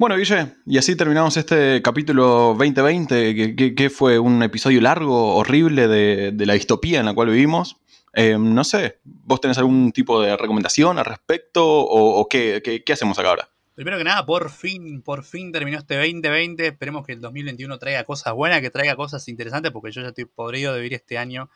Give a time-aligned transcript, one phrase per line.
[0.00, 6.46] Bueno, Guille, y así terminamos este capítulo 2020, que, fue un episodio largo, horrible de,
[6.46, 7.76] la distopía en la cual vivimos.
[8.14, 13.18] Eh, no sé, ¿vos tenés algún tipo de recomendación al respecto o, qué, qué, hacemos
[13.18, 13.50] acá ahora?
[13.74, 16.68] Primero que nada, por fin, por fin terminó este 2020.
[16.68, 20.24] Esperemos que el 2021 traiga cosas buenas, que traiga cosas interesantes, porque yo ya estoy
[20.24, 21.50] podrido de vivir este año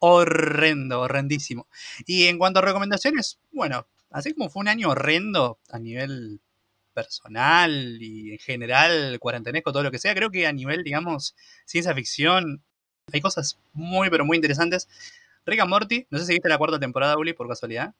[0.00, 1.68] horrendo, horrendísimo.
[2.06, 6.40] Y en cuanto a recomendaciones, bueno, así como fue un año horrendo a nivel
[6.94, 11.34] personal y en general cuarentenesco, todo lo que sea, creo que a nivel, digamos,
[11.66, 12.62] ciencia ficción,
[13.12, 14.88] hay cosas muy, pero muy interesantes.
[15.44, 17.94] Rick and Morty, no sé si viste la cuarta temporada, Uli, por casualidad.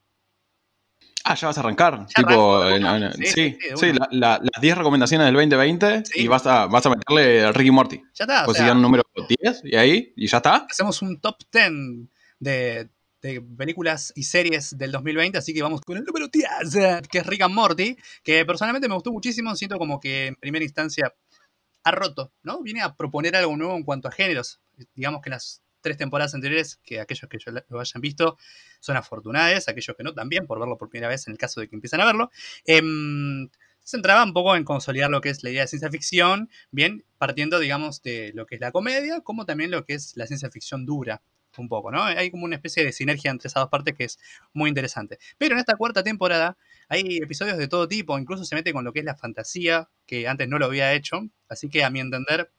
[1.24, 2.06] Ah, ya vas a arrancar.
[2.14, 2.64] tipo,
[3.24, 7.70] sí, sí, las 10 recomendaciones del 2020 y vas a, vas a meterle a Ricky
[7.70, 8.02] Morty.
[8.14, 8.44] Ya está.
[8.44, 10.66] Posición número 10 y ahí, y ya está.
[10.70, 11.70] Hacemos un top 10
[12.40, 12.88] de,
[13.24, 16.46] de películas y series del 2020, así que vamos con el número 10,
[17.10, 20.62] que es Rick and Morty, que personalmente me gustó muchísimo, siento como que en primera
[20.62, 21.14] instancia
[21.84, 22.62] ha roto, ¿no?
[22.62, 24.60] Viene a proponer algo nuevo en cuanto a géneros.
[24.94, 28.36] Digamos que las tres temporadas anteriores, que aquellos que lo hayan visto
[28.80, 31.68] son afortunados, aquellos que no también, por verlo por primera vez en el caso de
[31.68, 32.30] que empiezan a verlo.
[32.66, 33.48] Em,
[33.80, 37.04] se centraba un poco en consolidar lo que es la idea de ciencia ficción, bien,
[37.18, 40.50] partiendo, digamos, de lo que es la comedia, como también lo que es la ciencia
[40.50, 41.22] ficción dura,
[41.60, 42.02] un poco, ¿no?
[42.02, 44.18] Hay como una especie de sinergia entre esas dos partes que es
[44.52, 45.18] muy interesante.
[45.38, 46.56] Pero en esta cuarta temporada
[46.88, 50.28] hay episodios de todo tipo, incluso se mete con lo que es la fantasía, que
[50.28, 52.50] antes no lo había hecho, así que a mi entender,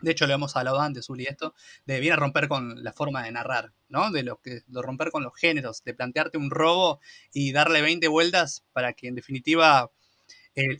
[0.00, 1.54] de hecho lo hemos hablado antes, Uli, esto,
[1.86, 4.10] de romper con la forma de narrar, ¿no?
[4.10, 7.00] De, lo que, romper con los géneros, de plantearte un robo
[7.32, 9.90] y darle 20 vueltas para que en definitiva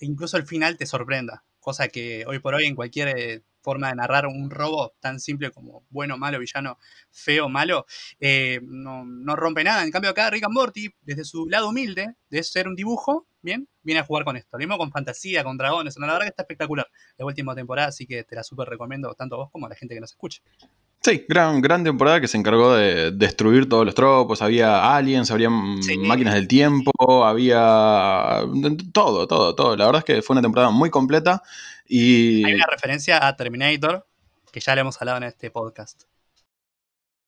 [0.00, 3.96] incluso el final te sorprenda, cosa que hoy por hoy en cualquier eh, forma de
[3.96, 6.78] narrar un robo tan simple como bueno, malo, villano,
[7.10, 7.86] feo, malo,
[8.20, 9.84] eh, no, rompe nada.
[9.84, 13.68] En cambio acá Rick and Morty, desde su lado humilde, de ser un dibujo, bien,
[13.82, 14.50] viene a jugar con esto.
[14.52, 15.96] Lo mismo con fantasía, con dragones.
[15.98, 19.36] la verdad que está espectacular la última temporada, así que te la súper recomiendo tanto
[19.36, 20.42] vos como a la gente que nos escucha.
[21.04, 24.40] Sí, gran, gran temporada que se encargó de destruir todos los tropos.
[24.40, 28.42] Había aliens, había máquinas del tiempo, había
[28.92, 29.76] todo, todo, todo.
[29.76, 31.42] La verdad es que fue una temporada muy completa
[31.88, 32.44] y...
[32.44, 34.06] Hay una referencia a Terminator,
[34.52, 36.04] que ya le hemos hablado en este podcast.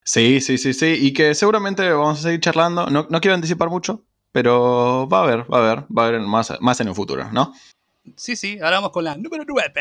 [0.05, 0.97] Sí, sí, sí, sí.
[1.01, 2.87] Y que seguramente vamos a seguir charlando.
[2.87, 6.21] No, no quiero anticipar mucho, pero va a haber, va a haber, va a haber
[6.21, 7.53] más, más en el futuro, ¿no?
[8.17, 9.73] Sí, sí, ahora vamos con la número 9.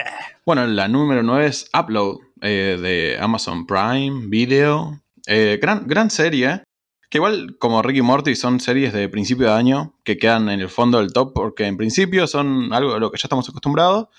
[0.46, 5.02] Bueno, la número 9 es Upload eh, de Amazon Prime Video.
[5.26, 6.64] Eh, gran, gran serie.
[7.10, 10.70] Que igual, como Ricky Morty, son series de principio de año que quedan en el
[10.70, 14.10] fondo del top porque en principio son algo a lo que ya estamos acostumbrados.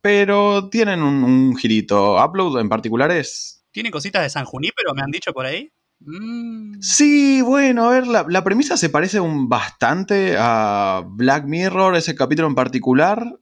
[0.00, 2.24] Pero tienen un, girito.
[2.24, 3.64] Upload en particular es.
[3.70, 4.46] Tiene cositas de San
[4.76, 5.70] pero me han dicho por ahí.
[6.00, 6.80] Mm.
[6.80, 12.48] Sí, bueno, a ver, la, premisa se parece un bastante a Black Mirror, ese capítulo
[12.48, 13.38] en particular,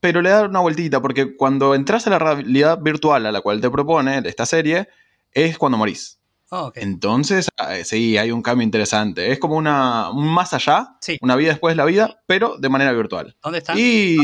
[0.00, 3.60] pero le da una vueltita, porque cuando entras a la realidad virtual a la cual
[3.60, 4.88] te propone esta serie,
[5.32, 6.18] es cuando morís.
[6.52, 9.30] Oh, Entonces, ah, sí, hay un cambio interesante.
[9.30, 12.92] Es como una un más allá, una vida después de la vida, pero de manera
[12.92, 13.36] virtual.
[13.40, 13.78] ¿Dónde está?
[13.78, 14.16] Y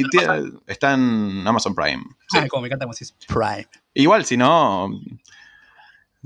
[0.66, 2.02] está en Amazon Prime.
[2.34, 3.68] Ah, como me encanta como dices Prime.
[3.94, 4.90] Igual, si no,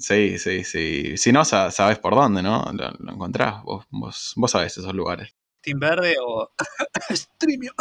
[0.00, 1.16] Sí, sí, sí.
[1.16, 2.64] Si no, sabes por dónde, ¿no?
[2.72, 3.62] Lo, encontrás.
[3.62, 5.34] Vos, vos, vos sabés esos lugares.
[5.60, 6.50] Team Verde o
[7.10, 7.72] Streamio.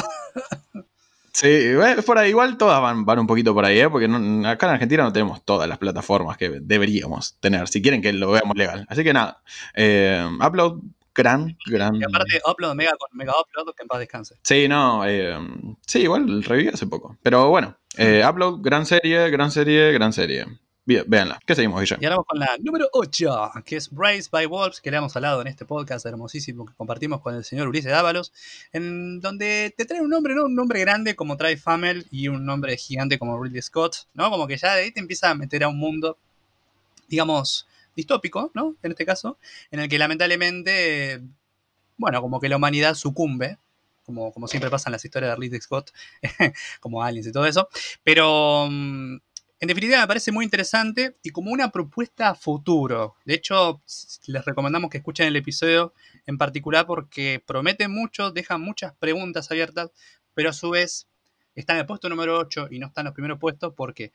[1.40, 2.30] Sí, por ahí.
[2.30, 3.90] Igual todas van, van un poquito por ahí, ¿eh?
[3.90, 8.14] Porque acá en Argentina no tenemos todas las plataformas que deberíamos tener, si quieren que
[8.14, 8.86] lo veamos legal.
[8.90, 9.42] Así que nada.
[9.74, 10.80] Eh, upload,
[11.14, 11.96] gran, gran.
[11.96, 14.36] Y aparte, Upload Mega con Mega Upload, que en paz descanse.
[14.44, 15.06] Sí, no.
[15.06, 15.38] Eh,
[15.86, 17.18] sí, igual reviví hace poco.
[17.22, 20.46] Pero bueno, eh, Upload, gran serie, gran serie, gran serie.
[20.90, 21.40] Bien, véanla.
[21.46, 22.02] ¿Qué seguimos, Guillermo?
[22.02, 25.16] Y ahora vamos con la número 8, que es Raised by Wolves, que le hemos
[25.16, 28.34] hablado en este podcast hermosísimo que compartimos con el señor Ulises Dávalos,
[28.74, 30.46] en donde te trae un nombre, ¿no?
[30.46, 34.32] Un nombre grande como Trae Famel y un nombre gigante como Ridley Scott, ¿no?
[34.32, 36.18] Como que ya de ahí te empieza a meter a un mundo,
[37.08, 38.76] digamos, distópico, ¿no?
[38.82, 39.38] En este caso,
[39.70, 41.22] en el que lamentablemente,
[41.98, 43.60] bueno, como que la humanidad sucumbe
[44.10, 45.92] como, como, siempre pasa en las historias de Ridley Scott,
[46.80, 47.70] como aliens y todo eso.
[48.04, 49.18] Pero mm,
[49.60, 53.16] en definitiva, me parece muy interesante y como una propuesta a futuro.
[53.26, 53.82] De hecho,
[54.28, 55.94] les recomendamos que escuchen el episodio
[56.26, 59.92] en particular porque promete mucho, deja muchas preguntas abiertas,
[60.34, 61.08] pero a su vez
[61.56, 64.14] está en el puesto número 8 y no está en los primeros puestos porque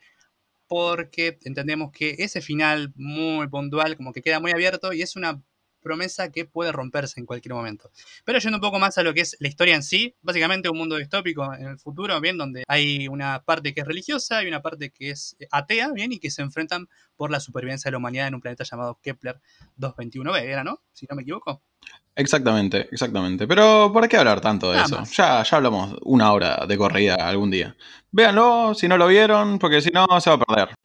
[0.67, 5.43] porque entendemos que ese final muy puntual como que queda muy abierto y es una
[5.85, 7.91] promesa que puede romperse en cualquier momento.
[8.25, 10.77] Pero yendo un poco más a lo que es la historia en sí, básicamente un
[10.79, 14.63] mundo distópico en el futuro, bien, donde hay una parte que es religiosa y una
[14.63, 18.27] parte que es atea, bien, y que se enfrentan por la supervivencia de la humanidad
[18.27, 19.39] en un planeta llamado Kepler
[19.77, 20.81] 221b, ¿era, no?
[20.91, 21.61] Si no me equivoco.
[22.15, 23.47] Exactamente, exactamente.
[23.47, 25.13] Pero ¿por qué hablar tanto de Nada eso?
[25.13, 27.75] Ya, ya hablamos una hora de corrida algún día.
[28.11, 30.75] Véanlo si no lo vieron, porque si no se va a perder.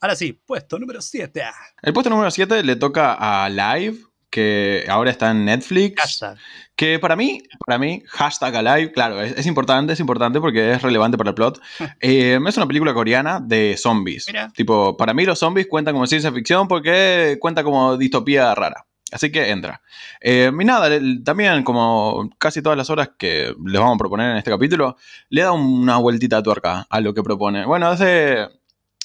[0.00, 1.42] Ahora sí, puesto número 7.
[1.80, 4.00] El puesto número 7 le toca a Live,
[4.34, 6.00] que ahora está en Netflix.
[6.02, 6.36] Hashtag.
[6.74, 10.82] Que para mí, para mí, hashtag Alive, claro, es, es importante, es importante porque es
[10.82, 11.60] relevante para el plot.
[12.00, 14.24] Eh, es una película coreana de zombies.
[14.26, 14.50] Mira.
[14.52, 18.84] Tipo, para mí los zombies cuentan como ciencia ficción porque cuenta como distopía rara.
[19.12, 19.80] Así que entra.
[20.20, 24.32] Eh, y nada, el- también como casi todas las horas que les vamos a proponer
[24.32, 24.96] en este capítulo,
[25.28, 27.64] le da una vueltita de tuerca a lo que propone.
[27.66, 28.48] Bueno, es de,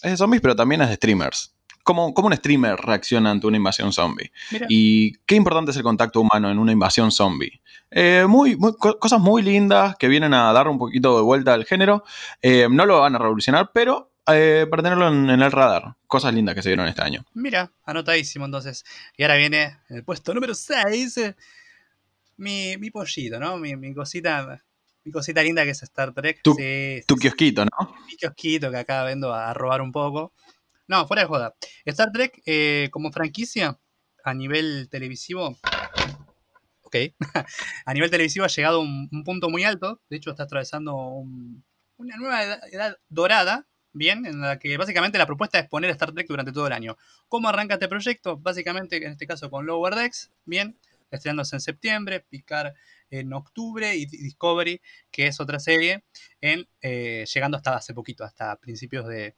[0.02, 1.54] es de zombies, pero también es de streamers.
[1.84, 4.32] ¿Cómo, cómo un streamer reacciona ante una invasión zombie?
[4.52, 4.66] Mira.
[4.70, 7.62] Y qué importante es el contacto humano en una invasión zombie.
[7.92, 11.54] Eh, muy, muy- co- cosas muy lindas que vienen a dar un poquito de vuelta
[11.54, 12.04] al género.
[12.42, 15.96] Eh, no lo van a revolucionar, pero eh, para tenerlo en, en el radar.
[16.06, 17.26] Cosas lindas que se vieron este año.
[17.34, 18.84] Mira, anotadísimo entonces.
[19.18, 21.20] Y ahora viene el puesto número 6.
[22.38, 23.58] Mi, mi pollito, ¿no?
[23.58, 24.64] Mi, mi cosita.
[25.04, 26.42] Mi cosita linda que es Star Trek.
[26.44, 27.96] Tu- sí, Tu sí, kiosquito, ¿no?
[28.08, 30.34] mi kiosquito que acá vendo a robar un poco.
[30.90, 31.56] No, fuera de joda.
[31.86, 33.80] Star Trek, eh, como franquicia,
[34.24, 35.56] a nivel televisivo.
[36.82, 36.96] Ok.
[37.86, 40.02] a nivel televisivo ha llegado a un, un punto muy alto.
[40.10, 41.64] De hecho, está atravesando un-
[41.98, 43.68] una nueva edad, dorada.
[43.94, 46.98] Bien, en la que básicamente la propuesta es poner Star Trek durante todo el año.
[47.28, 48.38] ¿Cómo arranca este proyecto?
[48.38, 50.80] Básicamente, en este caso con Lower Decks, bien,
[51.12, 52.74] estrenándose en septiembre, Picard
[53.12, 54.82] en octubre y Discovery,
[55.12, 56.04] que es otra serie,
[56.42, 59.36] en, eh, llegando hasta hace poquito, hasta principios de,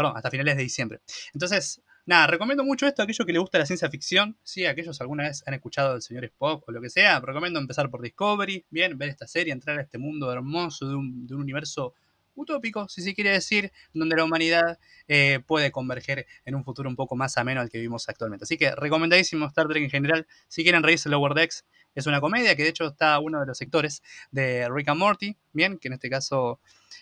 [0.00, 1.00] perdón, hasta finales de diciembre.
[1.34, 4.98] Entonces, nada, recomiendo mucho esto a aquellos que les gusta la ciencia ficción, sí, aquellos
[5.02, 8.64] alguna vez han escuchado del señor Spock o lo que sea, recomiendo empezar por Discovery,
[8.70, 11.92] bien, ver esta serie, entrar a este mundo hermoso de un, universo
[12.34, 16.96] utópico, si se quiere decir, donde la humanidad eh, puede converger en un futuro un
[16.96, 18.44] poco más ameno al que vivimos actualmente.
[18.44, 20.26] Así que recomendadísimo Star Trek en general.
[20.48, 23.58] Si quieren reírse Lower Decks, es una comedia que de hecho está uno de los
[23.58, 26.60] sectores de Rick and Morty, bien, que en este caso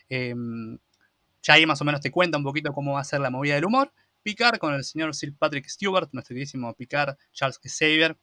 [0.08, 0.34] eh,
[1.48, 3.54] ya ahí más o menos te cuenta un poquito cómo va a ser la movida
[3.54, 3.90] del humor.
[4.22, 8.18] Picard con el señor Sir Patrick Stewart, nuestro queridísimo Picard, Charles Xavier.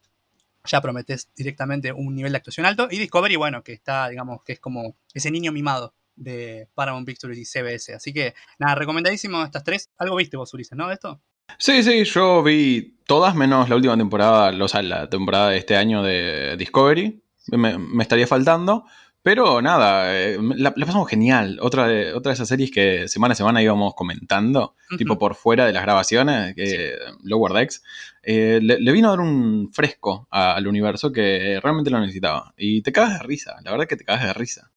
[0.65, 2.87] Ya prometes directamente un nivel de actuación alto.
[2.91, 7.37] Y Discovery, bueno, que está, digamos, que es como ese niño mimado de Paramount Pictures
[7.37, 7.95] y CBS.
[7.95, 9.89] Así que, nada, recomendadísimo estas tres.
[9.97, 10.87] Algo viste vos, Ulises, ¿no?
[10.87, 11.19] De esto.
[11.57, 15.75] Sí, sí, yo vi todas menos la última temporada, o sea, la temporada de este
[15.75, 17.23] año de Discovery.
[17.51, 18.85] Me, me estaría faltando.
[19.25, 21.57] Pero nada, eh, la, la pasamos genial.
[21.59, 25.65] Otra de, otra de esas series que semana a semana íbamos comentando, tipo por fuera
[25.65, 26.93] de las grabaciones, que
[27.23, 27.81] Lower Decks,
[28.21, 32.53] eh, le, le vino a dar un fresco a- al universo que realmente lo necesitaba.
[32.55, 34.69] Y te cagas de risa, la verdad que te cagas de risa.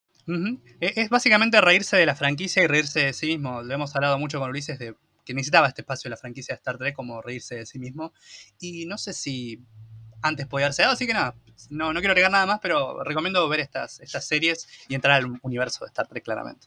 [0.80, 3.62] E- Es básicamente reírse de la franquicia y reírse de sí mismo.
[3.62, 4.94] Lo hemos hablado mucho con Ulises de
[5.26, 8.14] que necesitaba este espacio de la franquicia de Star Trek como reírse de sí mismo.
[8.58, 9.60] Y no sé si
[10.22, 11.34] antes podía haberse dado, así que nada,
[11.70, 15.38] no, no quiero agregar nada más, pero recomiendo ver estas, estas series y entrar al
[15.42, 16.66] universo de Star Trek claramente.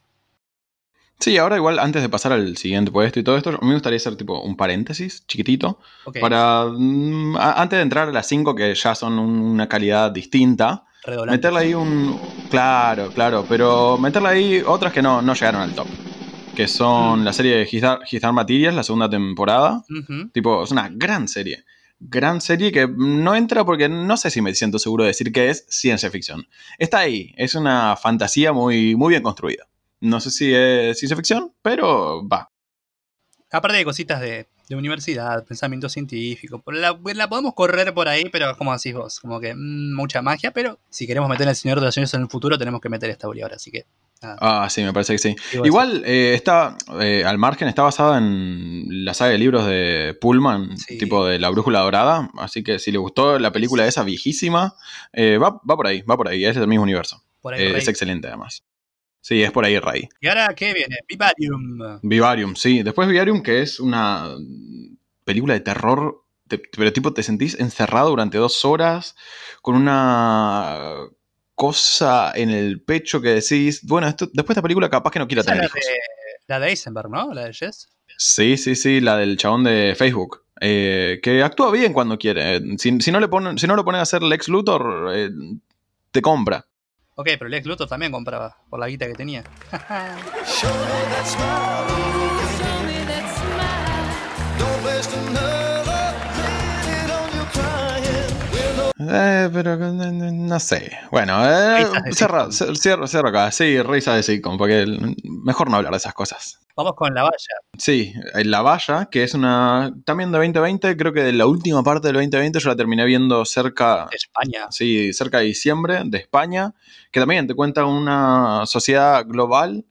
[1.18, 3.74] Sí, ahora igual, antes de pasar al siguiente puesto y todo esto, a mí me
[3.74, 5.78] gustaría hacer tipo un paréntesis chiquitito.
[6.20, 10.10] Para, mm, a- antes de entrar a las 5 que ya son un- una calidad
[10.10, 11.36] distinta, redolante.
[11.36, 12.18] meterle ahí un...
[12.50, 15.86] Claro, claro, pero meterle ahí otras que no, no llegaron al top.
[16.54, 17.24] Que son Mm.
[17.24, 18.02] la serie de His Dark,
[18.32, 19.84] Materials, la segunda temporada.
[20.32, 21.64] Tipo, es una gran serie.
[22.04, 25.50] Gran serie que no entra porque no sé si me siento seguro de decir que
[25.50, 26.48] es ciencia ficción.
[26.78, 29.68] Está ahí, es una fantasía muy, muy bien construida.
[30.00, 32.50] No sé si es ciencia ficción, pero va.
[33.52, 38.94] Aparte de cositas de, universidad, pensamiento científico, la, podemos correr por ahí, pero como decís
[38.94, 42.14] vos, como que mm, mucha magia, pero si queremos meter el Señor de los Años
[42.14, 43.84] en el futuro, tenemos que meter esta ahora, así que...
[44.22, 45.36] nada, Ah, sí, me parece que sí.
[45.64, 50.76] Igual eh, está, eh, al margen, está basada en la saga de libros de Pullman,
[50.78, 50.98] Sí.
[50.98, 52.30] tipo de La Brújula Dorada.
[52.38, 54.74] Así que si le gustó la película esa viejísima,
[55.12, 56.44] eh, va, va por ahí, va por ahí.
[56.44, 57.22] Es del mismo universo.
[57.40, 58.62] por ahí, Eh, es excelente además.
[59.20, 60.08] Sí, es por ahí, Ray.
[60.20, 60.96] Y ahora, ¿qué viene?
[61.08, 61.98] Vivarium.
[62.02, 62.82] Vivarium, sí.
[62.82, 64.28] Después Vivarium, que es una
[65.24, 69.14] película de terror, te- pero tipo te sentís encerrado durante dos horas
[69.60, 70.96] con una
[71.54, 75.26] cosa en el pecho que decís, bueno, esto, después de esta película capaz que no
[75.28, 75.80] quiero es tener la hijos.
[75.80, 75.96] de,
[76.48, 77.32] la de Eisenberg, ¿no?
[77.32, 77.88] La de Jess.
[78.18, 80.42] Sí, sí, sí, la del chabón de Facebook.
[80.60, 82.60] eh, que actúa bien cuando quiere.
[82.78, 85.30] Si, si no, le ponen, si no lo ponen a hacer Lex Luthor, eh,
[86.10, 86.66] te compra.
[87.14, 89.44] Ok, pero Lex Luthor también compraba por la guita que tenía.
[99.10, 100.92] Eh, pero eh, no sé.
[101.10, 103.50] Bueno, eh, cer- cierro, cierro acá.
[103.50, 104.86] Sí, risa de sitcom, porque
[105.24, 106.58] mejor no hablar de esas cosas.
[106.74, 107.32] Vamos con la valla.
[107.76, 109.92] Sí, en La Valla, que es una.
[110.06, 113.44] También de 2020, creo que de la última parte del 2020 yo la terminé viendo
[113.44, 114.06] cerca.
[114.10, 114.66] de España.
[114.70, 116.72] Sí, cerca de diciembre, de España,
[117.10, 119.84] que también te cuenta una sociedad global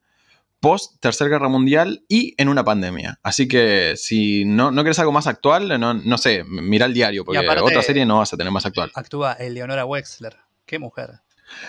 [0.61, 3.19] post Tercera Guerra Mundial y en una pandemia.
[3.23, 7.25] Así que si no, no querés algo más actual, no, no sé, mira el diario,
[7.25, 8.91] porque aparte- otra serie no vas a tener más actual.
[8.95, 10.37] Actúa Eleonora Wexler.
[10.65, 11.19] Qué mujer.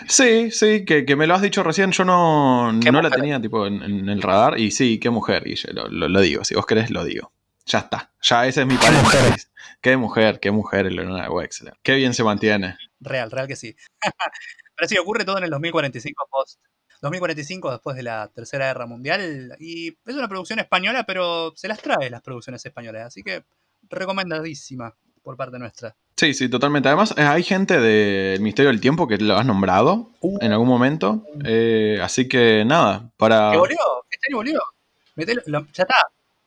[0.07, 3.67] Sí, sí, que, que me lo has dicho recién, yo no, no la tenía tipo
[3.67, 6.65] en, en el radar y sí, qué mujer, y lo, lo- lo digo, si vos
[6.65, 7.33] querés lo digo.
[7.65, 9.49] Ya está, ya ese es mi paréntesis.
[9.81, 11.73] Qué mujer, qué mujer Eleonora Wexler.
[11.81, 12.77] Qué bien se mantiene.
[13.01, 13.75] Real, real que sí.
[14.75, 16.59] Pero sí, ocurre todo en el 2045 post.
[17.03, 19.55] 2045 después de la Tercera Guerra Mundial.
[19.59, 23.05] Y es una producción española, pero se las trae las producciones españolas.
[23.07, 23.43] Así que
[23.89, 25.95] recomendadísima por parte nuestra.
[26.17, 26.87] Sí, sí, totalmente.
[26.89, 30.37] Además, eh, hay gente del Ministerio del Tiempo que lo has nombrado Uh.
[30.41, 31.25] en algún momento.
[31.45, 33.51] eh, así que nada, para...
[33.51, 33.77] Que volvió,
[34.09, 34.61] este año volvió.
[35.15, 35.95] Metelo- lo- ya está.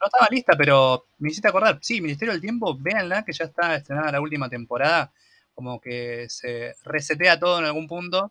[0.01, 1.79] No estaba lista, pero me hiciste acordar.
[1.81, 5.11] Sí, Ministerio del Tiempo, véanla, que ya está estrenada la última temporada.
[5.55, 8.31] Como que se resetea todo en algún punto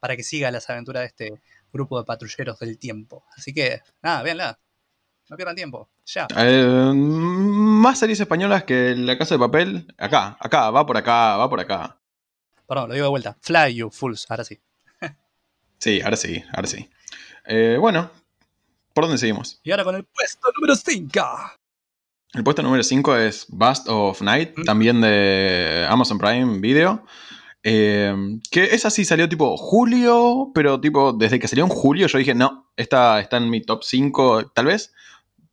[0.00, 1.40] para que siga las aventuras de este
[1.72, 3.24] grupo de patrulleros del tiempo.
[3.36, 4.58] Así que, nada, véanla.
[5.28, 5.90] No pierdan tiempo.
[6.06, 6.26] Ya.
[6.36, 9.94] Eh, más series españolas que La Casa de Papel.
[9.98, 11.98] Acá, acá, va por acá, va por acá.
[12.66, 13.36] Perdón, lo digo de vuelta.
[13.42, 14.26] Fly You, Fools.
[14.30, 14.58] Ahora sí.
[15.78, 16.88] Sí, ahora sí, ahora sí.
[17.46, 18.10] Eh, bueno,
[18.94, 19.60] ¿por dónde seguimos?
[19.62, 21.20] Y ahora con el puesto número 5.
[22.34, 24.64] El puesto número 5 es Bust of Night, Mm.
[24.64, 27.04] también de Amazon Prime Video.
[27.62, 28.14] Eh,
[28.50, 32.34] que esa sí salió tipo julio, pero tipo desde que salió en julio yo dije,
[32.34, 34.92] no, esta está en mi top 5, tal vez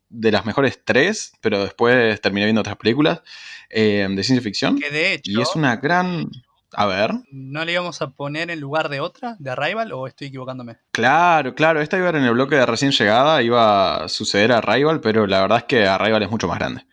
[0.10, 3.22] de las mejores 3, pero después terminé viendo otras películas
[3.70, 4.80] eh, de ciencia ficción.
[4.80, 6.30] Que de hecho, Y es una gran...
[6.78, 7.12] A ver.
[7.32, 10.78] ¿no le íbamos a poner en lugar de otra, de Arrival, o estoy equivocándome?
[10.92, 14.52] Claro, claro, esta iba a ir en el bloque de recién llegada, iba a suceder
[14.52, 16.86] a Arrival, pero la verdad es que Arrival es mucho más grande.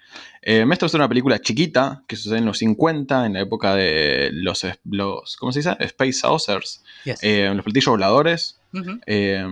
[0.44, 4.30] Eh, Maestro es una película chiquita que sucede en los 50, en la época de
[4.32, 5.76] los, los ¿cómo se dice?
[5.78, 7.20] Space Saucers, Yes.
[7.22, 8.60] eh, los platillos voladores.
[9.06, 9.44] Eh,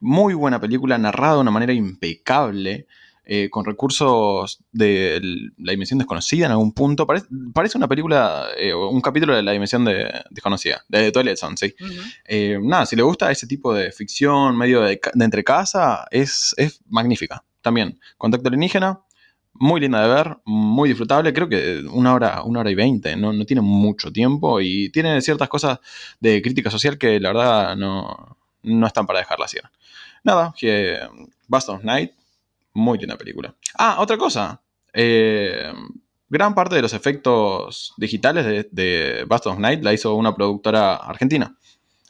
[0.00, 2.86] muy buena película, narrada de una manera impecable,
[3.24, 5.20] eh, con recursos de
[5.58, 7.06] la dimensión desconocida en algún punto.
[7.06, 11.38] Parece, parece una película, eh, o un capítulo de la dimensión de- desconocida, de Twilight
[11.38, 11.74] Zone, sí.
[12.24, 16.54] Eh, nada, si le gusta ese tipo de ficción medio de, de entre casa, es,
[16.56, 17.44] es magnífica.
[17.60, 19.00] También, Contacto Alienígena,
[19.54, 21.32] muy linda de ver, muy disfrutable.
[21.32, 25.20] Creo que una hora, una hora y veinte, no, no tiene mucho tiempo y tiene
[25.20, 25.78] ciertas cosas
[26.18, 29.62] de crítica social que la verdad no, no están para dejarla ir.
[30.24, 30.98] Nada, que
[31.46, 32.12] Bust of Night,
[32.74, 33.54] muy linda película.
[33.78, 34.60] Ah, otra cosa.
[34.94, 35.72] eh,
[36.28, 40.96] gran parte de los efectos digitales de, de Bust of Night la hizo una productora
[40.96, 41.54] argentina.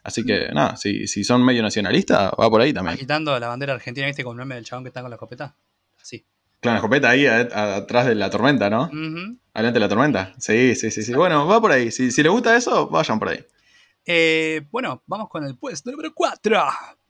[0.04, 2.94] Así que nada, si, si son medio nacionalistas, va por ahí también.
[2.94, 4.24] Agitando la bandera argentina, ¿viste?
[4.24, 5.54] Con el meme del chabón que está con la escopeta.
[6.00, 6.24] Así.
[6.60, 8.84] Claro, la escopeta ahí a- a- atrás de la tormenta, ¿no?
[8.84, 9.36] Ujú.
[9.54, 10.34] Adelante de la tormenta.
[10.38, 11.12] Sí, sí, sí, sí.
[11.14, 11.90] Bueno, va por ahí.
[11.92, 13.44] Si, si les gusta eso, vayan por ahí.
[14.04, 16.62] Eh, bueno, vamos con el puesto número 4.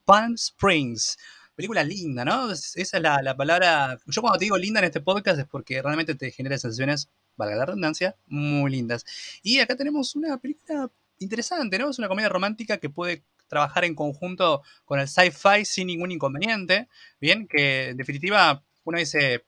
[0.04, 1.18] Palm Springs.
[1.54, 2.50] Película linda, ¿no?
[2.50, 3.98] Es- Esa es la, la palabra.
[4.06, 7.56] Yo cuando te digo linda en este podcast es porque realmente te genera sensaciones, valga
[7.56, 9.04] la redundancia, muy lindas.
[9.42, 11.90] Y acá tenemos una película interesante, ¿no?
[11.90, 16.88] Es una comedia romántica que puede trabajar en conjunto con el sci-fi sin ningún inconveniente.
[17.20, 19.44] Bien, que en definitiva uno dice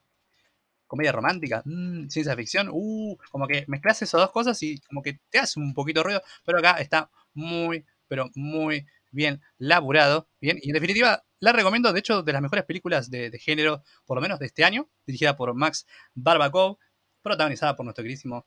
[0.87, 5.19] comedia romántica, mm, ciencia ficción, uh, como que mezclas esas dos cosas y como que
[5.29, 10.69] te hace un poquito ruido, pero acá está muy, pero muy bien laburado, bien, y
[10.69, 14.21] en definitiva la recomiendo, de hecho, de las mejores películas de, de género, por lo
[14.21, 16.77] menos de este año, dirigida por Max Barbakov,
[17.21, 18.45] protagonizada por nuestro queridísimo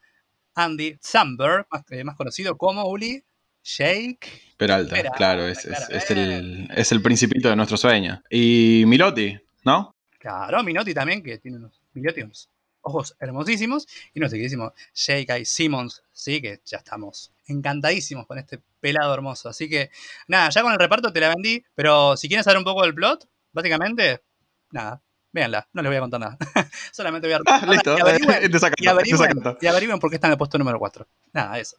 [0.55, 3.25] Andy Samberg, más, eh, más conocido como Uli
[3.63, 4.55] Shake.
[4.57, 8.23] Peralta, Peralta, claro, es, es- el, es el principito de nuestro sueño.
[8.31, 9.95] Y Miloti, ¿no?
[10.19, 12.49] Claro, Minotti también, que tiene unos, Minotti, unos
[12.83, 13.87] ojos hermosísimos.
[14.15, 15.45] Y nuestro queridísimo J.K.
[15.45, 19.49] Simmons, sí, que ya estamos encantadísimos con este pelado hermoso.
[19.49, 19.91] Así que,
[20.27, 22.95] nada, ya con el reparto te la vendí, pero si quieren saber un poco del
[22.95, 24.23] plot, básicamente,
[24.71, 26.39] nada, véanla, no les voy a contar nada.
[26.93, 27.41] Solamente voy a...
[27.47, 27.97] Ah, listo.
[27.97, 31.07] Y averigüen, sacan, y averigüen, y averigüen por qué está en el puesto número 4.
[31.33, 31.77] Nada, eso.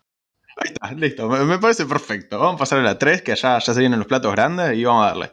[0.57, 1.29] Ahí está, listo.
[1.29, 2.39] Me, me parece perfecto.
[2.39, 4.83] Vamos a pasar a la 3, que allá ya se vienen los platos grandes y
[4.83, 5.31] vamos a darle.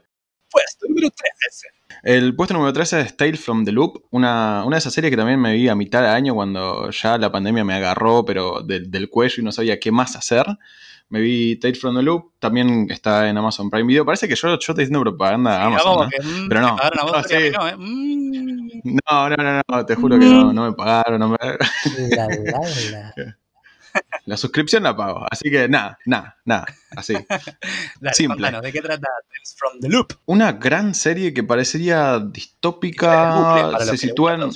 [0.50, 1.75] Puesto número 13.
[2.02, 5.16] El puesto número 13 es Tale from the Loop, una, una de esas series que
[5.16, 8.90] también me vi a mitad de año cuando ya la pandemia me agarró, pero del,
[8.90, 10.46] del cuello y no sabía qué más hacer.
[11.08, 14.04] Me vi Tale from the Loop, también está en Amazon Prime Video.
[14.04, 16.04] Parece que yo, yo estoy haciendo propaganda a Amazon.
[16.04, 16.08] ¿no?
[16.08, 16.76] que, mm, Pero no.
[17.28, 17.34] sí.
[17.34, 17.52] ¿eh?
[17.76, 18.98] Mm.
[19.08, 21.18] No, no, no, no, te juro que no, no me pagaron.
[21.18, 21.36] No me...
[22.10, 23.36] La, la, la.
[24.26, 25.24] La suscripción la pago.
[25.30, 26.66] Así que nada, nada, nada.
[26.96, 27.14] Así.
[28.00, 28.36] Dale, Simple.
[28.36, 30.14] contanos, ¿de qué trata Tales from the Loop?
[30.26, 33.70] Una gran serie que parecería bucle, distópica.
[33.70, 34.50] los Se sitúa en.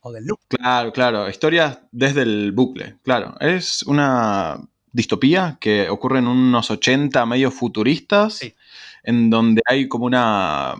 [0.00, 0.38] O del loop.
[0.48, 1.28] Claro, claro.
[1.28, 2.96] Historias desde el bucle.
[3.02, 3.34] Claro.
[3.40, 4.56] Es una
[4.92, 8.34] distopía que ocurre en unos 80 medio futuristas.
[8.34, 8.54] Sí.
[9.02, 10.74] En donde hay como una.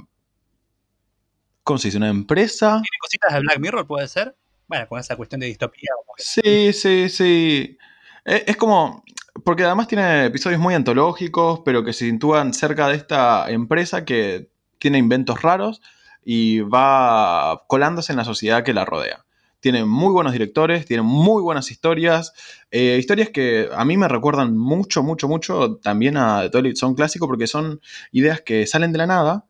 [1.65, 1.99] ¿Cómo se dice?
[1.99, 2.81] Una empresa.
[2.83, 4.37] ¿Tiene cositas de Black Mirror, puede ser?
[4.69, 5.91] Bueno, con esa cuestión de distopía.
[6.17, 7.79] Sí, sí, sí.
[8.25, 9.05] E- Es como.
[9.45, 14.49] Porque además tiene episodios muy antológicos, pero que se sitúan cerca de esta empresa que
[14.79, 15.83] tiene inventos raros
[16.25, 19.25] y va colándose en la sociedad que la rodea.
[19.61, 22.33] Tiene muy buenos directores, tiene muy buenas historias.
[22.71, 26.95] eh, historias que a mí me recuerdan mucho, mucho, mucho también a The Twilight Zone
[26.95, 27.81] clásico, porque son
[28.13, 29.45] ideas que salen de la nada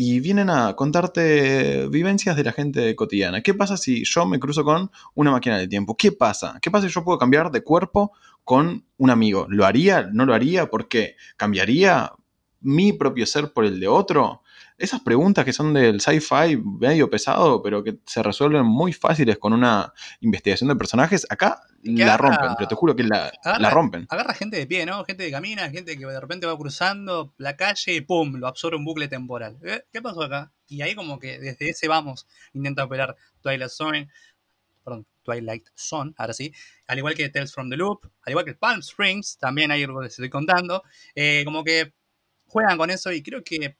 [0.00, 3.40] y vienen a contarte vivencias de la gente cotidiana.
[3.42, 5.96] ¿Qué pasa si yo me cruzo con una máquina del tiempo?
[5.96, 6.56] ¿Qué pasa?
[6.62, 8.12] ¿Qué pasa si yo puedo cambiar de cuerpo
[8.44, 9.46] con un amigo?
[9.48, 10.08] ¿Lo haría?
[10.12, 10.70] ¿No lo haría?
[10.70, 11.16] ¿Por qué?
[11.36, 12.12] ¿Cambiaría
[12.60, 14.42] mi propio ser por el de otro?
[14.78, 19.52] Esas preguntas que son del sci-fi medio pesado, pero que se resuelven muy fáciles con
[19.52, 23.70] una investigación de personajes, acá la agarra- rompen, pero te juro que la, agarra- la
[23.70, 24.06] rompen.
[24.08, 25.04] Agarra gente de pie, ¿no?
[25.04, 28.36] Gente que camina, gente que de repente va cruzando la calle y ¡pum!
[28.36, 29.58] lo absorbe un bucle temporal.
[29.64, 29.82] ¿Eh?
[29.92, 30.52] ¿Qué pasó acá?
[30.68, 34.08] Y ahí como que desde ese vamos intenta operar Twilight Zone,
[34.84, 36.52] perdón, Twilight Zone, ahora sí,
[36.86, 39.98] al igual que Tales from the Loop, al igual que Palm Springs, también hay algo
[39.98, 40.82] que les estoy contando,
[41.16, 41.92] eh, como que
[42.46, 43.76] juegan con eso y creo que,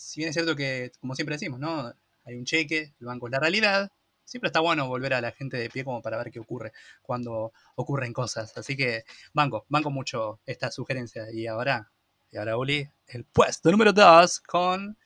[0.00, 1.92] si bien es cierto que, como siempre decimos, ¿no?
[2.24, 3.92] Hay un cheque, el banco es la realidad,
[4.24, 7.52] siempre está bueno volver a la gente de pie como para ver qué ocurre cuando
[7.74, 8.56] ocurren cosas.
[8.56, 9.04] Así que
[9.34, 11.30] banco, banco mucho esta sugerencia.
[11.30, 11.90] Y ahora,
[12.30, 14.96] y ahora Uli, el puesto número 2 con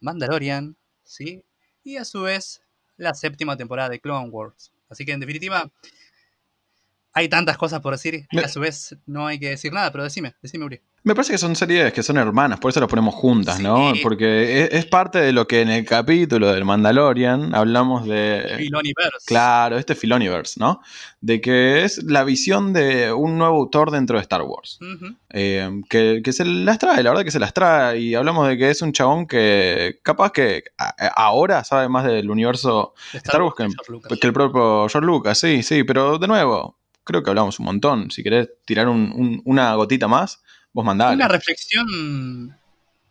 [0.00, 1.42] Mandalorian, ¿sí?
[1.82, 2.62] Y a su vez,
[2.96, 4.72] la séptima temporada de Clone Wars.
[4.88, 5.72] Así que en definitiva,
[7.12, 10.04] hay tantas cosas por decir y a su vez no hay que decir nada, pero
[10.04, 10.80] decime, decime Uri.
[11.06, 13.92] Me parece que son series que son hermanas, por eso las ponemos juntas, ¿no?
[14.02, 18.54] Porque es, es parte de lo que en el capítulo del Mandalorian hablamos de...
[18.56, 19.26] Filoniverse.
[19.26, 20.80] Claro, este Filoniverse, ¿no?
[21.20, 24.78] De que es la visión de un nuevo autor dentro de Star Wars.
[25.28, 27.98] Eh, que, que se las trae, la verdad que se las trae.
[28.00, 32.30] Y hablamos de que es un chabón que capaz que a- ahora sabe más del
[32.30, 33.64] universo De Star Wars que,
[34.26, 35.84] el propio George Lucas, sí, sí.
[35.84, 38.10] Pero de nuevo, creo que hablamos un montón.
[38.10, 40.40] Si querés tirar un- un- una gotita más,
[40.74, 40.84] vos.
[40.84, 42.58] Una reflexión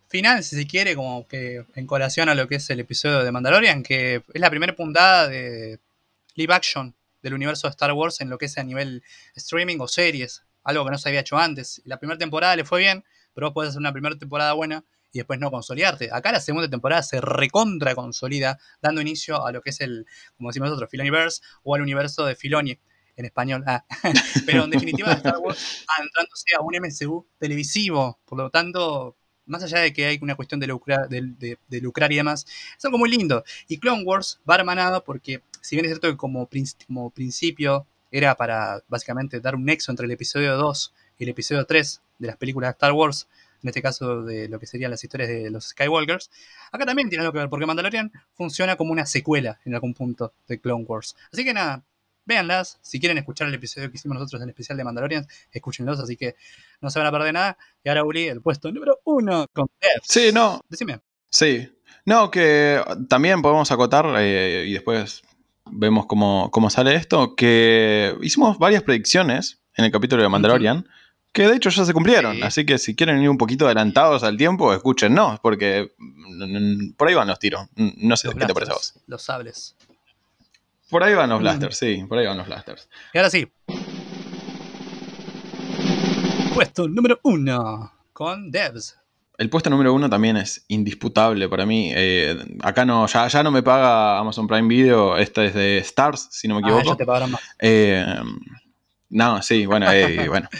[0.09, 3.31] final, si se quiere, como que en colación a lo que es el episodio de
[3.31, 5.79] Mandalorian, que es la primera puntada de
[6.35, 9.01] live action del universo de Star Wars en lo que es a nivel
[9.35, 11.81] streaming o series, algo que no se había hecho antes.
[11.85, 15.19] La primera temporada le fue bien, pero vos podés hacer una primera temporada buena y
[15.19, 16.09] después no consolidarte.
[16.11, 20.49] Acá la segunda temporada se recontra consolida, dando inicio a lo que es el, como
[20.49, 22.77] decimos nosotros, Filoniverse o al universo de Filoni
[23.15, 23.63] en español.
[23.67, 23.83] Ah.
[24.45, 28.19] Pero en definitiva, Star Wars adentrándose a un MCU televisivo.
[28.25, 31.07] Por lo tanto, más allá de que hay una cuestión de lucrar,
[32.11, 32.45] y demás,
[32.77, 33.43] es algo muy lindo.
[33.67, 36.49] Y Clone Wars va hermanado porque, si bien es cierto que como,
[36.87, 41.65] como principio era para básicamente dar un nexo entre el episodio 2 y el episodio
[41.65, 43.27] 3 de las películas de Star Wars,
[43.63, 46.29] en este caso de lo que serían las historias de los Skywalkers,
[46.71, 50.33] acá también tiene algo que ver, porque Mandalorian funciona como una secuela en algún punto
[50.47, 51.15] de Clone Wars.
[51.31, 51.83] Así que nada,
[52.25, 52.79] véanlas.
[52.81, 56.35] Si quieren escuchar el episodio que hicimos nosotros en especial de Mandalorian, escúchenlos, así que
[56.81, 57.57] no se van a perder nada.
[57.83, 60.07] Y ahora, Uli, el puesto número uno con Devs.
[60.07, 60.99] Sí, no, Decime.
[61.29, 61.69] Sí.
[62.05, 65.21] No, que también podemos acotar eh, y después
[65.71, 70.85] vemos cómo, cómo sale esto, que hicimos varias predicciones en el capítulo de Mandalorian,
[71.31, 72.41] que de hecho ya se cumplieron, Sí.
[72.43, 75.93] así que si quieren ir un poquito adelantados al tiempo, escúchennos, porque
[76.97, 77.67] por ahí van los tiros.
[77.75, 78.91] No sé Los qué te parece a vos.
[78.93, 79.75] blasters, Los sables.
[80.89, 82.87] Por ahí van los blasters, sí, por ahí van los blasters.
[83.13, 83.47] Y ahora sí.
[86.53, 88.97] Puesto número uno con Devs.
[89.39, 91.91] El puesto número uno también es indisputable para mí.
[91.95, 96.27] Eh, acá no, ya, ya no me paga Amazon Prime Video, esta es de Stars,
[96.31, 96.89] si no me Ah, equivoco.
[96.91, 97.41] ya te pagaron más.
[97.59, 98.05] Eh,
[99.09, 100.47] no, sí, bueno, eh, bueno.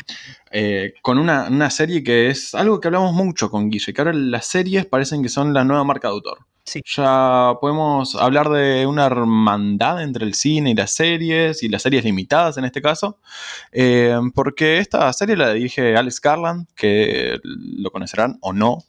[0.55, 4.13] Eh, con una, una serie que es algo que hablamos mucho con Guille, que ahora
[4.13, 6.45] las series parecen que son la nueva marca de autor.
[6.65, 6.81] Sí.
[6.95, 12.05] Ya podemos hablar de una hermandad entre el cine y las series, y las series
[12.05, 13.19] limitadas en este caso,
[13.71, 18.79] eh, porque esta serie la dirige Alex Garland, que lo conocerán o no.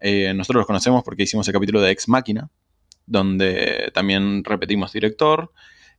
[0.00, 2.50] Eh, nosotros los conocemos porque hicimos el capítulo de Ex Máquina,
[3.06, 5.52] donde también repetimos director.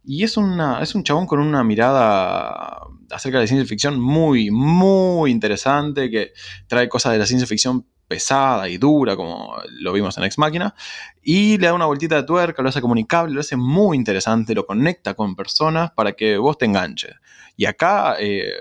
[0.06, 5.32] Y es, una, es un chabón con una mirada acerca de ciencia ficción muy, muy
[5.32, 6.34] interesante, que
[6.68, 10.76] trae cosas de la ciencia ficción pesada y dura, como lo vimos en Ex Máquina,
[11.24, 14.68] y le da una vueltita de tuerca, lo hace comunicable, lo hace muy interesante, lo
[14.68, 17.16] conecta con personas para que vos te enganches.
[17.58, 18.54] Y acá eh,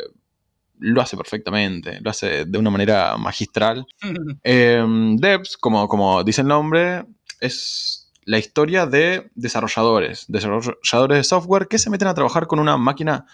[0.79, 3.87] lo hace perfectamente, lo hace de una manera magistral.
[4.45, 4.83] Eh,
[5.19, 7.05] Devs, como, como dice el nombre,
[7.41, 12.79] es la historia de desarrolladores, desarrolladores de software que se meten a trabajar con una
[12.79, 13.27] máquina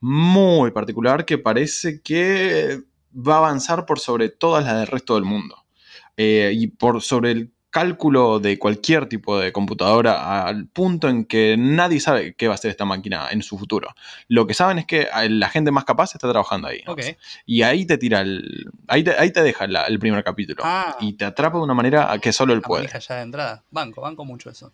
[0.00, 2.80] muy particular que parece que
[3.14, 5.65] va a avanzar por sobre todas las del resto del mundo.
[6.16, 11.56] Eh, y por sobre el cálculo de cualquier tipo de computadora al punto en que
[11.58, 13.94] nadie sabe qué va a hacer esta máquina en su futuro.
[14.28, 16.82] Lo que saben es que la gente más capaz está trabajando ahí.
[17.44, 18.70] Y ahí te tira el.
[18.88, 20.62] Ahí te, ahí te deja la- el primer capítulo.
[20.64, 20.96] Ah.
[21.00, 22.88] Y te atrapa de una manera que solo él puede.
[22.98, 23.62] ya de entrada.
[23.70, 24.72] Banco, banco mucho eso.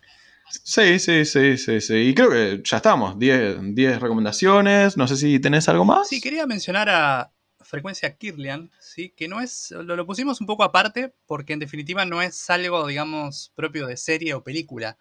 [0.49, 1.95] Sí, sí, sí, sí, sí.
[1.95, 3.19] Y creo que ya estamos.
[3.19, 4.97] 10 10 recomendaciones.
[4.97, 6.09] No sé si tenés algo más.
[6.09, 7.33] Sí, quería mencionar a
[7.73, 9.11] Frecuencia Kirlian, ¿sí?
[9.17, 12.87] que no es, lo, lo pusimos un poco aparte porque en definitiva no es algo,
[12.87, 14.99] digamos, propio de serie o película,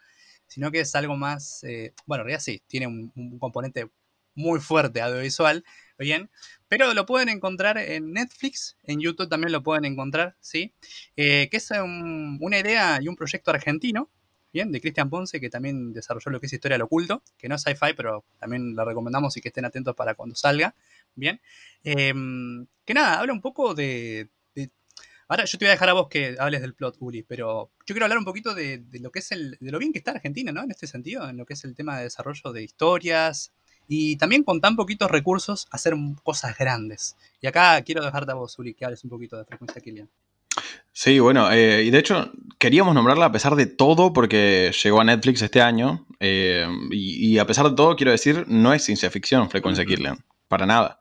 [0.47, 3.89] sino que es algo más, eh, bueno, en realidad sí, tiene un, un componente
[4.35, 5.65] muy fuerte audiovisual,
[5.99, 6.29] bien,
[6.69, 10.73] pero lo pueden encontrar en Netflix, en YouTube también lo pueden encontrar, ¿sí?
[11.17, 14.09] Eh, que es un- una idea y un proyecto argentino,
[14.53, 17.55] bien, de Cristian Ponce, que también desarrolló lo que es Historia del Oculto, que no
[17.55, 20.75] es sci-fi, pero también lo recomendamos y que estén atentos para cuando salga,
[21.15, 21.41] bien.
[21.83, 24.71] Em, que nada, habla un poco de, de-
[25.27, 27.93] Ahora yo te voy a dejar a vos que hables del plot, Uli, pero yo
[27.95, 29.57] quiero hablar un poquito de, de lo que es el.
[29.59, 30.63] de lo bien que está Argentina, ¿no?
[30.63, 33.51] En este sentido, en lo que es el tema de desarrollo de historias.
[33.87, 37.17] Y también con tan poquitos recursos hacer cosas grandes.
[37.41, 40.09] Y acá quiero dejarte a vos, Uli, que hables un poquito de frecuencia Killian.
[40.93, 45.03] Sí, bueno, eh, y de hecho queríamos nombrarla a pesar de todo porque llegó a
[45.05, 49.09] Netflix este año eh, y, y a pesar de todo quiero decir, no es ciencia
[49.09, 49.85] ficción Frecuencia.
[49.85, 50.99] Kirlian, para nada.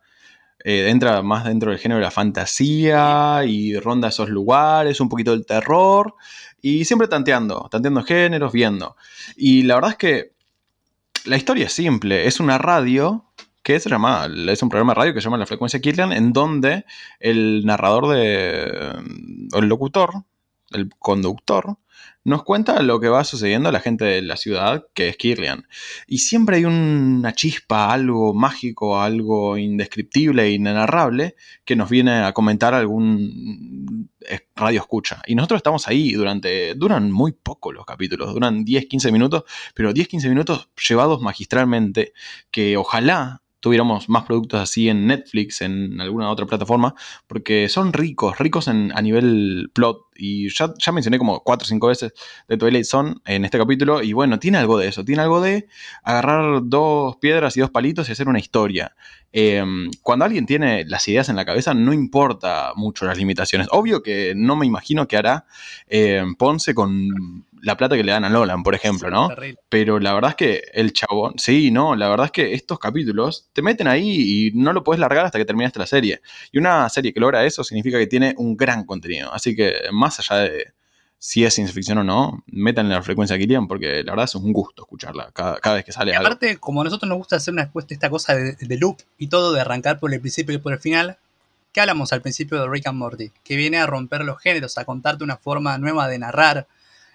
[0.65, 5.31] Eh, entra más dentro del género de la fantasía y ronda esos lugares, un poquito
[5.31, 6.15] del terror
[6.61, 8.97] y siempre tanteando, tanteando géneros, viendo.
[9.37, 10.33] Y la verdad es que
[11.25, 13.25] la historia es simple, es una radio
[13.63, 16.33] que se llama, es un programa de radio que se llama La Frecuencia Kirlian, en
[16.33, 16.85] donde
[17.19, 18.93] el narrador de.
[19.53, 20.25] o el locutor,
[20.73, 21.77] el conductor,
[22.25, 25.67] nos cuenta lo que va sucediendo a la gente de la ciudad, que es Kirlian.
[26.07, 32.33] Y siempre hay una chispa, algo mágico, algo indescriptible e inenarrable que nos viene a
[32.33, 35.23] comentar algún eh, radio escucha.
[35.27, 36.75] Y nosotros estamos ahí durante.
[36.75, 42.13] duran muy poco los capítulos, duran 10, 15 minutos, pero 10, 15 minutos llevados magistralmente,
[42.51, 46.95] que ojalá tuviéramos más productos así en Netflix, en alguna otra plataforma,
[47.27, 50.07] porque son ricos, ricos en, a nivel plot.
[50.17, 52.13] Y ya, ya mencioné como 4 o 5 veces
[52.49, 55.69] de Twilight Zone en este capítulo, y bueno, tiene algo de eso, tiene algo de
[56.03, 58.95] agarrar dos piedras y dos palitos y hacer una historia.
[59.33, 59.65] Eh,
[60.03, 63.69] cuando alguien tiene las ideas en la cabeza, no importa mucho las limitaciones.
[63.71, 65.47] Obvio que no me imagino que hará
[65.87, 69.29] eh, Ponce con la plata que le dan a Nolan, por ejemplo, ¿no?
[69.69, 73.49] Pero la verdad es que el chabón, sí, no, la verdad es que estos capítulos
[73.53, 76.21] te meten ahí y no lo puedes largar hasta que terminaste la serie.
[76.53, 79.33] Y una serie que logra eso significa que tiene un gran contenido.
[79.33, 80.73] Así que más allá de
[81.19, 84.35] si es ciencia ficción o no, métanle la frecuencia a Killian porque la verdad es
[84.35, 86.27] un gusto escucharla cada, cada vez que sale Y algo.
[86.27, 89.53] aparte, como a nosotros nos gusta hacer una, esta cosa de, de loop y todo,
[89.53, 91.19] de arrancar por el principio y por el final,
[91.73, 93.31] ¿qué hablamos al principio de Rick and Morty?
[93.45, 96.67] Que viene a romper los géneros, a contarte una forma nueva de narrar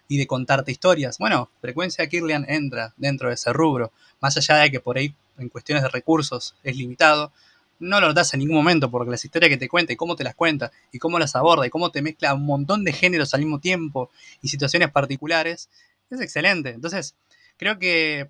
[0.08, 1.18] y de contarte historias.
[1.18, 3.91] Bueno, Frecuencia Kirlian entra dentro de ese rubro.
[4.22, 7.32] Más allá de que por ahí, en cuestiones de recursos, es limitado,
[7.80, 10.24] no lo notas en ningún momento porque las historias que te cuenta y cómo te
[10.24, 13.41] las cuenta y cómo las aborda y cómo te mezcla un montón de géneros al
[13.41, 14.10] mismo tiempo
[14.41, 15.70] y situaciones particulares,
[16.10, 16.70] es excelente.
[16.70, 17.15] Entonces,
[17.58, 18.30] creo que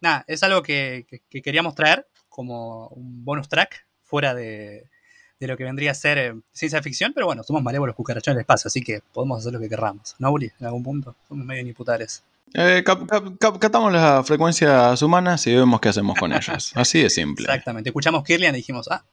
[0.00, 4.88] nada, es algo que, que- que queríamos traer como un bonus track fuera de,
[5.38, 8.40] de lo que vendría a ser eh, ciencia ficción, pero bueno, somos malévolos cucarachones del
[8.42, 10.14] espacio, así que podemos hacer lo que querramos.
[10.18, 10.50] ¿No, Uli?
[10.60, 11.14] En algún punto.
[11.28, 12.22] Somos medio imputables.
[12.54, 16.72] Eh, cap- cap- cap- catamos las frecuencias humanas y vemos qué hacemos con ellas.
[16.74, 17.44] Así de simple.
[17.44, 17.90] Exactamente.
[17.90, 19.04] Escuchamos Kirlian y dijimos, ah,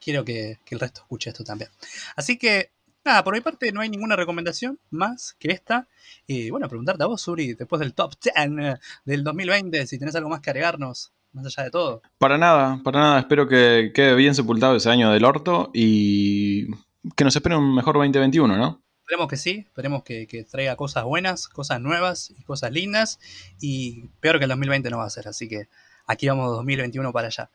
[0.00, 1.70] quiero que, que el resto escuche esto también.
[2.16, 2.70] Así que,
[3.04, 5.88] nada, por mi parte no hay ninguna recomendación más que esta.
[6.26, 10.14] Y bueno, preguntarte a vos, Uri, después del top 10 eh, del 2020, si tenés
[10.14, 12.02] algo más que agregarnos, más allá de todo.
[12.18, 13.18] Para nada, para nada.
[13.20, 16.68] Espero que quede bien sepultado ese año del orto y
[17.16, 18.82] que nos espere un mejor 2021, ¿no?
[19.00, 23.20] Esperemos que sí, esperemos que, que traiga cosas buenas, cosas nuevas y cosas lindas.
[23.60, 25.68] Y peor que el 2020 no va a ser, así que
[26.06, 27.50] aquí vamos 2021 para allá.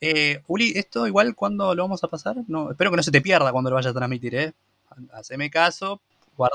[0.00, 2.36] Eh, Uli, ¿esto igual cuándo lo vamos a pasar?
[2.48, 4.52] No, espero que no se te pierda cuando lo vayas a transmitir, ¿eh?
[5.12, 6.00] Haceme caso,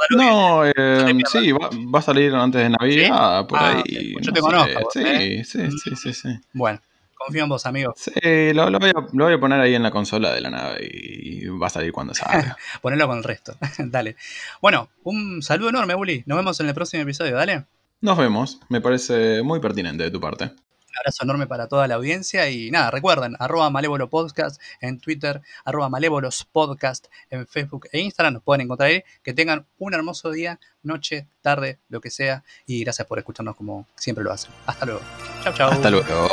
[0.09, 0.21] bien.
[0.21, 4.13] No, eh, sí, va, va a salir antes de Navidad, por Ah, ahí.
[4.13, 5.43] pues yo te conozco, Sí, ¿eh?
[5.45, 6.29] sí, sí, sí, sí.
[6.53, 6.79] Bueno,
[7.17, 7.93] Confío en vos, amigo.
[7.97, 8.11] Sí,
[8.53, 10.87] lo, lo voy a, lo voy a poner ahí en la consola de la nave
[10.91, 12.57] y va a salir cuando salga.
[12.81, 13.55] Ponelo con el resto.
[13.79, 14.15] dale.
[14.61, 16.23] Bueno, un saludo enorme, Bully.
[16.25, 17.63] Nos vemos en el próximo episodio, dale.
[18.01, 20.51] Nos vemos, me parece muy pertinente de tu parte.
[20.95, 25.41] Un abrazo enorme para toda la audiencia y nada, recuerden, arroba malévolo podcast en Twitter,
[25.65, 29.03] arroba malévolos podcast en Facebook e Instagram, nos pueden encontrar ahí.
[29.21, 33.85] Que tengan un hermoso día, noche, tarde, lo que sea y gracias por escucharnos como
[33.97, 34.53] siempre lo hacen.
[34.65, 35.01] Hasta luego.
[35.43, 35.71] Chao, chao.
[35.71, 36.29] Hasta luego.